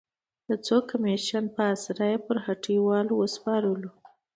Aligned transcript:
د 0.47 0.49
څو 0.65 0.77
کمېشن 0.89 1.43
په 1.55 1.61
اسره 1.73 2.05
یې 2.11 2.17
پر 2.25 2.37
هټیوال 2.45 3.07
وسپارلو. 3.13 3.89